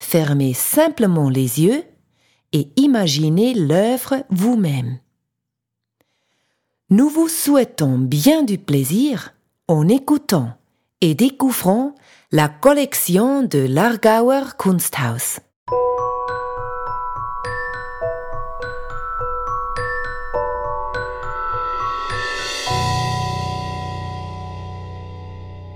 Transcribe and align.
fermez 0.00 0.54
simplement 0.54 1.28
les 1.28 1.60
yeux 1.60 1.84
et 2.52 2.72
imaginez 2.76 3.54
l'œuvre 3.54 4.24
vous-même. 4.30 4.98
Nous 6.90 7.08
vous 7.08 7.28
souhaitons 7.28 7.98
bien 7.98 8.42
du 8.42 8.58
plaisir 8.58 9.34
en 9.68 9.86
écoutant 9.88 10.52
et 11.00 11.14
découvrant 11.14 11.94
la 12.32 12.48
collection 12.48 13.42
de 13.42 13.60
l'Argauer 13.60 14.56
Kunsthaus. 14.58 15.40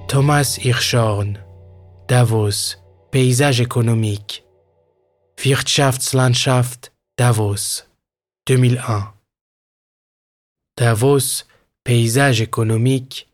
Thomas 0.09 0.59
Hirschhorn, 0.63 1.39
Davos, 2.07 2.77
Paysage 3.15 3.61
économique. 3.61 4.45
Wirtschaftslandschaft, 5.39 6.93
Davos, 7.17 7.85
2001. 8.49 9.15
Davos, 10.77 11.45
Paysage 11.85 12.41
économique, 12.41 13.29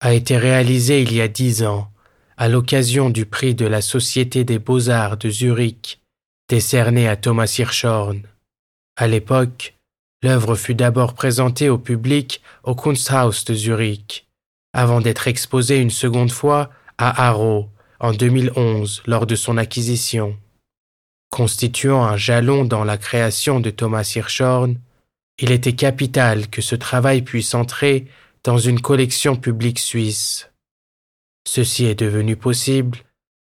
a 0.00 0.12
été 0.12 0.36
réalisé 0.36 1.02
il 1.02 1.14
y 1.14 1.20
a 1.20 1.28
dix 1.28 1.62
ans 1.62 1.88
à 2.36 2.48
l'occasion 2.48 3.10
du 3.10 3.24
prix 3.24 3.54
de 3.54 3.64
la 3.64 3.80
Société 3.80 4.42
des 4.42 4.58
beaux-arts 4.58 5.18
de 5.18 5.30
Zurich, 5.30 6.00
décerné 6.48 7.06
à 7.06 7.14
Thomas 7.14 7.54
Hirschhorn. 7.56 8.22
À 8.96 9.06
l'époque, 9.06 9.76
l'œuvre 10.24 10.56
fut 10.56 10.74
d'abord 10.74 11.14
présentée 11.14 11.68
au 11.68 11.78
public 11.78 12.42
au 12.64 12.74
Kunsthaus 12.74 13.44
de 13.46 13.54
Zurich 13.54 14.26
avant 14.72 15.00
d'être 15.00 15.28
exposé 15.28 15.78
une 15.78 15.90
seconde 15.90 16.32
fois 16.32 16.70
à 16.98 17.30
en 18.02 18.12
2011 18.12 19.04
lors 19.06 19.26
de 19.26 19.36
son 19.36 19.56
acquisition. 19.56 20.36
Constituant 21.30 22.04
un 22.04 22.16
jalon 22.16 22.64
dans 22.64 22.84
la 22.84 22.98
création 22.98 23.60
de 23.60 23.70
Thomas 23.70 24.12
Hirschhorn, 24.14 24.76
il 25.38 25.52
était 25.52 25.74
capital 25.74 26.48
que 26.48 26.60
ce 26.60 26.74
travail 26.74 27.22
puisse 27.22 27.54
entrer 27.54 28.06
dans 28.44 28.58
une 28.58 28.80
collection 28.80 29.36
publique 29.36 29.78
suisse. 29.78 30.50
Ceci 31.48 31.84
est 31.84 31.98
devenu 31.98 32.36
possible 32.36 32.98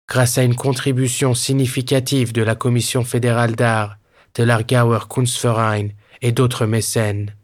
grâce 0.07 0.37
à 0.37 0.43
une 0.43 0.55
contribution 0.55 1.33
significative 1.33 2.31
de 2.31 2.43
la 2.43 2.55
Commission 2.55 3.03
fédérale 3.03 3.55
d'art, 3.55 3.97
de 4.35 4.43
l'Argauer 4.43 5.07
Kunstverein 5.09 5.89
et 6.21 6.31
d'autres 6.31 6.65
mécènes. 6.65 7.35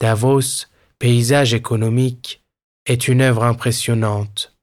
Davos, 0.00 0.66
paysage 0.98 1.52
économique, 1.52 2.42
est 2.86 3.08
une 3.08 3.22
œuvre 3.22 3.42
impressionnante. 3.42 4.57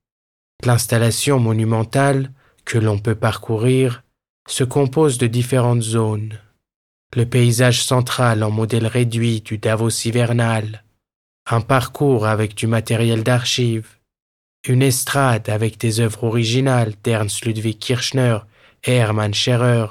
L'installation 0.64 1.40
monumentale, 1.40 2.32
que 2.64 2.78
l'on 2.78 2.98
peut 2.98 3.16
parcourir, 3.16 4.04
se 4.48 4.64
compose 4.64 5.18
de 5.18 5.28
différentes 5.28 5.82
zones. 5.82 6.40
Le 7.16 7.26
paysage 7.26 7.84
central 7.84 8.44
en 8.44 8.52
modèle 8.52 8.88
réduit 8.88 9.42
du 9.42 9.58
Davos 9.58 9.90
hivernal, 10.06 10.84
un 11.50 11.62
parcours 11.62 12.26
avec 12.26 12.56
du 12.56 12.68
matériel 12.68 13.24
d'archives, 13.24 13.98
une 14.68 14.82
estrade 14.82 15.50
avec 15.50 15.78
des 15.78 16.00
œuvres 16.00 16.24
originales 16.24 16.94
d'Ernst 17.04 17.46
Ludwig 17.46 17.78
Kirchner 17.78 18.40
et 18.84 18.96
Hermann 18.96 19.34
Scherer, 19.34 19.88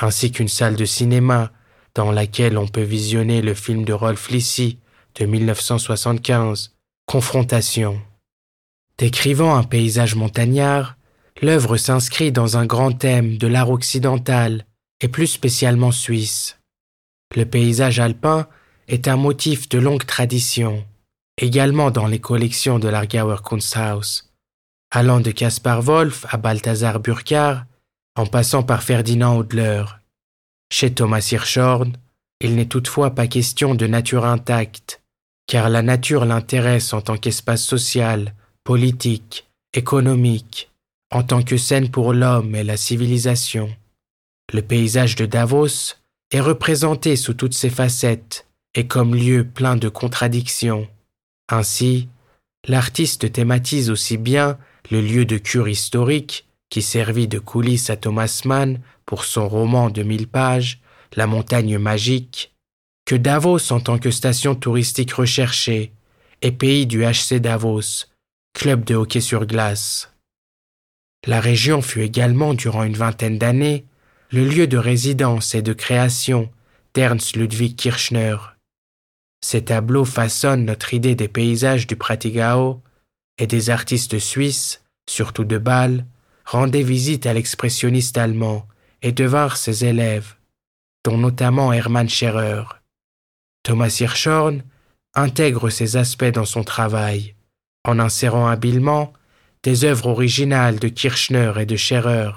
ainsi 0.00 0.32
qu'une 0.32 0.48
salle 0.48 0.76
de 0.76 0.84
cinéma 0.84 1.52
dans 1.94 2.10
laquelle 2.10 2.58
on 2.58 2.66
peut 2.66 2.82
visionner 2.82 3.42
le 3.42 3.54
film 3.54 3.84
de 3.84 3.92
Rolf 3.92 4.30
Lissi 4.30 4.78
de 5.16 5.26
1975, 5.26 6.74
Confrontation. 7.06 8.00
Décrivant 9.00 9.56
un 9.56 9.62
paysage 9.62 10.14
montagnard, 10.14 10.98
l'œuvre 11.40 11.78
s'inscrit 11.78 12.32
dans 12.32 12.58
un 12.58 12.66
grand 12.66 12.92
thème 12.92 13.38
de 13.38 13.46
l'art 13.46 13.70
occidental 13.70 14.66
et 15.00 15.08
plus 15.08 15.26
spécialement 15.26 15.90
suisse. 15.90 16.58
Le 17.34 17.46
paysage 17.46 17.98
alpin 17.98 18.46
est 18.88 19.08
un 19.08 19.16
motif 19.16 19.70
de 19.70 19.78
longue 19.78 20.04
tradition, 20.04 20.84
également 21.38 21.90
dans 21.90 22.06
les 22.06 22.20
collections 22.20 22.78
de 22.78 22.88
l'Argauer 22.88 23.38
Kunsthaus, 23.42 24.28
allant 24.90 25.20
de 25.20 25.30
Caspar 25.30 25.80
Wolf 25.80 26.26
à 26.28 26.36
Balthasar 26.36 27.00
Burkhardt, 27.00 27.64
en 28.16 28.26
passant 28.26 28.62
par 28.62 28.82
Ferdinand 28.82 29.38
Hodler. 29.38 29.84
Chez 30.70 30.92
Thomas 30.92 31.26
Hirschhorn, 31.32 31.96
il 32.42 32.54
n'est 32.54 32.66
toutefois 32.66 33.14
pas 33.14 33.28
question 33.28 33.74
de 33.74 33.86
nature 33.86 34.26
intacte, 34.26 35.00
car 35.46 35.70
la 35.70 35.80
nature 35.80 36.26
l'intéresse 36.26 36.92
en 36.92 37.00
tant 37.00 37.16
qu'espace 37.16 37.62
social, 37.62 38.34
politique, 38.64 39.48
économique, 39.74 40.70
en 41.10 41.22
tant 41.22 41.42
que 41.42 41.56
scène 41.56 41.90
pour 41.90 42.12
l'homme 42.12 42.54
et 42.54 42.64
la 42.64 42.76
civilisation. 42.76 43.74
Le 44.52 44.62
paysage 44.62 45.16
de 45.16 45.26
Davos 45.26 45.94
est 46.30 46.40
représenté 46.40 47.16
sous 47.16 47.34
toutes 47.34 47.54
ses 47.54 47.70
facettes 47.70 48.46
et 48.74 48.86
comme 48.86 49.14
lieu 49.14 49.44
plein 49.44 49.76
de 49.76 49.88
contradictions. 49.88 50.88
Ainsi, 51.48 52.08
l'artiste 52.66 53.32
thématise 53.32 53.90
aussi 53.90 54.16
bien 54.16 54.58
le 54.90 55.00
lieu 55.00 55.24
de 55.24 55.38
cure 55.38 55.68
historique 55.68 56.46
qui 56.68 56.82
servit 56.82 57.28
de 57.28 57.38
coulisses 57.38 57.90
à 57.90 57.96
Thomas 57.96 58.42
Mann 58.44 58.80
pour 59.06 59.24
son 59.24 59.48
roman 59.48 59.90
de 59.90 60.02
mille 60.02 60.28
pages, 60.28 60.80
La 61.16 61.26
montagne 61.26 61.76
magique, 61.76 62.54
que 63.04 63.16
Davos 63.16 63.72
en 63.72 63.80
tant 63.80 63.98
que 63.98 64.12
station 64.12 64.54
touristique 64.54 65.12
recherchée 65.12 65.92
et 66.40 66.52
pays 66.52 66.86
du 66.86 67.02
HC 67.02 67.40
Davos, 67.40 68.06
club 68.52 68.84
de 68.84 68.94
hockey 68.94 69.20
sur 69.20 69.46
glace. 69.46 70.12
La 71.26 71.40
région 71.40 71.82
fut 71.82 72.02
également, 72.02 72.54
durant 72.54 72.84
une 72.84 72.96
vingtaine 72.96 73.38
d'années, 73.38 73.84
le 74.30 74.44
lieu 74.44 74.66
de 74.66 74.78
résidence 74.78 75.54
et 75.54 75.62
de 75.62 75.72
création 75.72 76.50
d'Ernst 76.94 77.36
Ludwig 77.36 77.76
Kirchner. 77.76 78.36
Ces 79.42 79.64
tableaux 79.64 80.04
façonnent 80.04 80.64
notre 80.64 80.94
idée 80.94 81.14
des 81.14 81.28
paysages 81.28 81.86
du 81.86 81.96
Pratigao 81.96 82.82
et 83.38 83.46
des 83.46 83.70
artistes 83.70 84.18
suisses, 84.18 84.82
surtout 85.08 85.44
de 85.44 85.58
Bâle, 85.58 86.06
rendaient 86.44 86.82
visite 86.82 87.26
à 87.26 87.32
l'expressionniste 87.32 88.18
allemand 88.18 88.66
et 89.02 89.12
devinrent 89.12 89.56
ses 89.56 89.84
élèves, 89.84 90.34
dont 91.04 91.16
notamment 91.16 91.72
Hermann 91.72 92.08
Scherer. 92.08 92.64
Thomas 93.62 93.96
Hirschhorn 94.00 94.62
intègre 95.14 95.70
ces 95.70 95.96
aspects 95.96 96.24
dans 96.24 96.44
son 96.44 96.64
travail, 96.64 97.34
en 97.84 97.98
insérant 97.98 98.46
habilement 98.46 99.12
des 99.62 99.84
œuvres 99.84 100.06
originales 100.06 100.78
de 100.78 100.88
Kirchner 100.88 101.52
et 101.58 101.66
de 101.66 101.76
Scherer. 101.76 102.32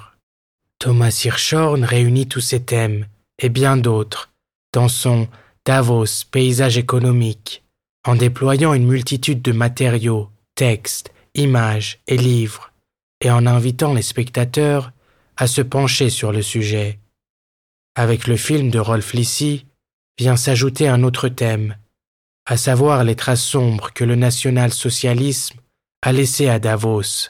Thomas 0.80 1.22
Hirschhorn 1.24 1.84
réunit 1.84 2.28
tous 2.28 2.42
ces 2.42 2.64
thèmes, 2.64 3.08
et 3.40 3.50
bien 3.50 3.78
d'autres, 3.78 4.32
dans 4.74 4.90
son 4.90 5.28
Davos 5.66 6.26
paysage 6.30 6.78
économique, 6.78 7.64
en 8.06 8.16
déployant 8.16 8.74
une 8.74 8.86
multitude 8.86 9.42
de 9.42 9.54
matériaux, 9.54 10.30
textes, 10.56 11.14
images 11.36 12.00
et 12.08 12.18
livres, 12.18 12.72
et 13.22 13.32
en 13.32 13.46
invitant 13.46 13.94
les 13.94 14.02
spectateurs 14.02 14.92
à 15.38 15.48
se 15.48 15.62
pencher 15.62 16.10
sur 16.10 16.32
le 16.32 16.42
sujet. 16.42 17.00
Avec 17.96 18.28
le 18.28 18.36
film 18.36 18.70
de 18.70 18.80
Rolf 18.80 19.14
Lissy 19.14 19.66
vient 20.20 20.36
s'ajouter 20.36 20.88
un 20.88 21.04
autre 21.04 21.30
thème, 21.30 21.78
à 22.46 22.58
savoir 22.58 23.04
les 23.04 23.16
traces 23.16 23.44
sombres 23.44 23.92
que 23.94 24.04
le 24.04 24.16
national-socialisme 24.16 25.60
a 26.02 26.12
laissées 26.12 26.50
à 26.50 26.60
Davos, 26.60 27.30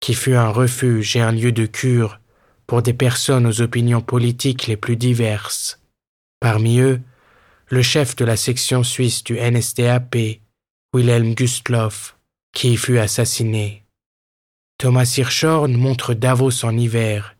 qui 0.00 0.14
fut 0.14 0.34
un 0.34 0.50
refuge 0.50 1.16
et 1.16 1.20
un 1.20 1.32
lieu 1.32 1.52
de 1.52 1.66
cure 1.66 2.20
pour 2.66 2.82
des 2.82 2.94
personnes 2.94 3.46
aux 3.46 3.60
opinions 3.60 4.00
politiques 4.00 4.66
les 4.66 4.76
plus 4.76 4.96
diverses. 4.96 5.80
Parmi 6.40 6.78
eux, 6.78 7.00
le 7.68 7.82
chef 7.82 8.14
de 8.16 8.24
la 8.24 8.36
section 8.36 8.84
suisse 8.84 9.24
du 9.24 9.38
NSDAP, 9.38 10.16
Wilhelm 10.94 11.34
Gustloff, 11.34 12.16
qui 12.52 12.72
y 12.72 12.76
fut 12.76 12.98
assassiné. 12.98 13.84
Thomas 14.78 15.12
Hirschhorn 15.16 15.72
montre 15.76 16.14
Davos 16.14 16.64
en 16.64 16.76
hiver, 16.76 17.36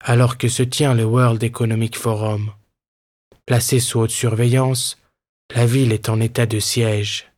alors 0.00 0.38
que 0.38 0.48
se 0.48 0.62
tient 0.62 0.94
le 0.94 1.04
World 1.04 1.42
Economic 1.42 1.96
Forum. 1.96 2.52
Placé 3.46 3.80
sous 3.80 4.00
haute 4.00 4.10
surveillance, 4.10 5.01
la 5.54 5.66
ville 5.66 5.92
est 5.92 6.08
en 6.08 6.20
état 6.20 6.46
de 6.46 6.58
siège. 6.58 7.30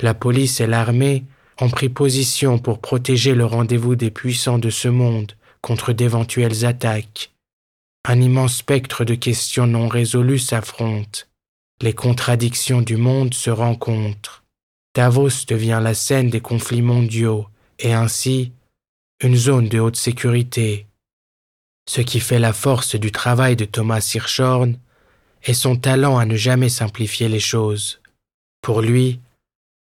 La 0.00 0.14
police 0.14 0.60
et 0.60 0.66
l'armée 0.66 1.24
ont 1.60 1.68
pris 1.68 1.88
position 1.88 2.58
pour 2.58 2.80
protéger 2.80 3.34
le 3.34 3.44
rendez-vous 3.44 3.96
des 3.96 4.10
puissants 4.10 4.58
de 4.58 4.70
ce 4.70 4.88
monde 4.88 5.32
contre 5.60 5.92
d'éventuelles 5.92 6.64
attaques. 6.64 7.32
Un 8.08 8.20
immense 8.20 8.56
spectre 8.56 9.04
de 9.04 9.14
questions 9.14 9.66
non 9.66 9.88
résolues 9.88 10.38
s'affronte. 10.38 11.28
Les 11.82 11.92
contradictions 11.92 12.82
du 12.82 12.96
monde 12.96 13.34
se 13.34 13.50
rencontrent. 13.50 14.42
Davos 14.94 15.44
devient 15.46 15.80
la 15.82 15.94
scène 15.94 16.30
des 16.30 16.40
conflits 16.40 16.82
mondiaux 16.82 17.46
et 17.78 17.92
ainsi 17.92 18.52
une 19.22 19.36
zone 19.36 19.68
de 19.68 19.80
haute 19.80 19.96
sécurité. 19.96 20.86
Ce 21.88 22.00
qui 22.00 22.20
fait 22.20 22.38
la 22.38 22.52
force 22.52 22.96
du 22.96 23.12
travail 23.12 23.56
de 23.56 23.64
Thomas 23.64 24.12
Hirschhorn 24.14 24.78
est 25.44 25.54
son 25.54 25.76
talent 25.76 26.18
à 26.18 26.24
ne 26.24 26.36
jamais 26.36 26.68
simplifier 26.68 27.28
les 27.28 27.40
choses. 27.40 28.00
Pour 28.62 28.82
lui, 28.82 29.20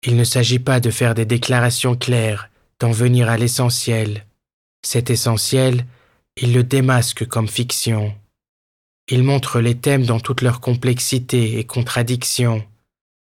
il 0.03 0.17
ne 0.17 0.25
s'agit 0.25 0.59
pas 0.59 0.81
de 0.81 0.91
faire 0.91 1.15
des 1.15 1.25
déclarations 1.25 1.97
claires, 1.97 2.49
d'en 2.79 2.91
venir 2.91 3.29
à 3.29 3.37
l'essentiel. 3.37 4.27
Cet 4.83 5.11
essentiel, 5.11 5.87
il 6.37 6.53
le 6.53 6.63
démasque 6.63 7.27
comme 7.27 7.49
fiction. 7.49 8.15
Il 9.09 9.23
montre 9.23 9.61
les 9.61 9.77
thèmes 9.77 10.05
dans 10.05 10.21
toute 10.21 10.43
leur 10.43 10.61
complexité 10.61 11.59
et 11.59 11.65
contradiction, 11.65 12.65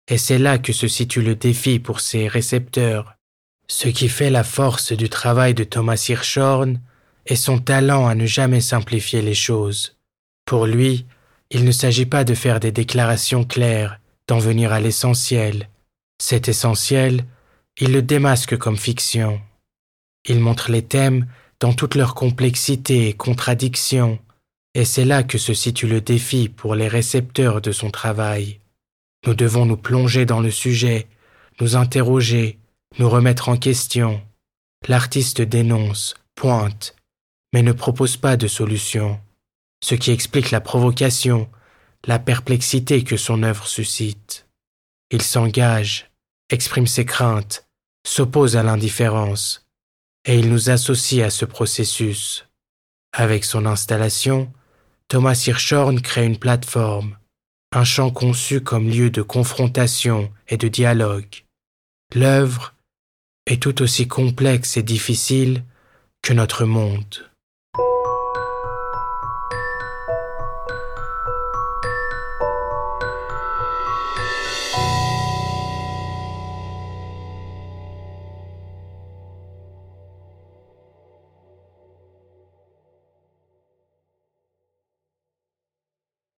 et 0.07 0.17
c'est 0.17 0.39
là 0.39 0.57
que 0.57 0.73
se 0.73 0.87
situe 0.87 1.21
le 1.21 1.35
défi 1.35 1.79
pour 1.79 1.99
ses 1.99 2.27
récepteurs. 2.27 3.15
Ce 3.67 3.87
qui 3.87 4.09
fait 4.09 4.29
la 4.29 4.43
force 4.43 4.91
du 4.91 5.09
travail 5.09 5.53
de 5.53 5.63
Thomas 5.63 6.03
Hirschhorn 6.09 6.79
est 7.25 7.35
son 7.35 7.59
talent 7.59 8.05
à 8.05 8.13
ne 8.13 8.25
jamais 8.25 8.61
simplifier 8.61 9.21
les 9.21 9.33
choses. 9.33 9.95
Pour 10.45 10.67
lui, 10.67 11.05
il 11.51 11.63
ne 11.63 11.71
s'agit 11.71 12.05
pas 12.05 12.23
de 12.23 12.33
faire 12.33 12.59
des 12.59 12.71
déclarations 12.71 13.43
claires, 13.43 13.99
d'en 14.27 14.39
venir 14.39 14.73
à 14.73 14.79
l'essentiel. 14.79 15.69
Cet 16.21 16.47
essentiel, 16.47 17.25
il 17.79 17.91
le 17.91 18.01
démasque 18.01 18.57
comme 18.57 18.77
fiction. 18.77 19.41
Il 20.27 20.39
montre 20.39 20.71
les 20.71 20.81
thèmes 20.81 21.27
dans 21.59 21.73
toute 21.73 21.95
leur 21.95 22.15
complexité 22.15 23.07
et 23.07 23.13
contradiction, 23.13 24.19
et 24.73 24.85
c'est 24.85 25.05
là 25.05 25.23
que 25.23 25.37
se 25.37 25.53
situe 25.53 25.87
le 25.87 26.01
défi 26.01 26.49
pour 26.49 26.75
les 26.75 26.87
récepteurs 26.87 27.61
de 27.61 27.71
son 27.71 27.91
travail. 27.91 28.59
Nous 29.25 29.33
devons 29.33 29.65
nous 29.65 29.77
plonger 29.77 30.25
dans 30.25 30.41
le 30.41 30.51
sujet, 30.51 31.07
nous 31.61 31.75
interroger, 31.75 32.59
nous 32.99 33.09
remettre 33.09 33.49
en 33.49 33.57
question. 33.57 34.21
L'artiste 34.87 35.41
dénonce, 35.41 36.15
pointe, 36.35 36.95
mais 37.53 37.63
ne 37.63 37.71
propose 37.71 38.17
pas 38.17 38.37
de 38.37 38.47
solution, 38.47 39.19
ce 39.85 39.93
qui 39.93 40.09
explique 40.09 40.49
la 40.49 40.61
provocation, 40.61 41.47
la 42.07 42.17
perplexité 42.17 43.03
que 43.03 43.17
son 43.17 43.43
œuvre 43.43 43.67
suscite. 43.67 44.47
Il 45.11 45.21
s'engage, 45.21 46.09
exprime 46.49 46.87
ses 46.87 47.05
craintes, 47.05 47.67
s'oppose 48.03 48.57
à 48.57 48.63
l'indifférence, 48.63 49.67
et 50.25 50.39
il 50.39 50.49
nous 50.49 50.71
associe 50.71 51.23
à 51.23 51.29
ce 51.29 51.45
processus. 51.45 52.47
Avec 53.13 53.45
son 53.45 53.67
installation, 53.67 54.51
Thomas 55.07 55.39
Hirschhorn 55.45 56.01
crée 56.01 56.25
une 56.25 56.39
plateforme, 56.39 57.19
un 57.71 57.83
champ 57.83 58.09
conçu 58.09 58.61
comme 58.61 58.89
lieu 58.89 59.11
de 59.11 59.21
confrontation 59.21 60.33
et 60.47 60.57
de 60.57 60.67
dialogue. 60.67 61.45
L'œuvre 62.15 62.73
est 63.45 63.61
tout 63.61 63.83
aussi 63.83 64.07
complexe 64.07 64.77
et 64.77 64.83
difficile 64.83 65.63
que 66.23 66.33
notre 66.33 66.65
monde. 66.65 67.29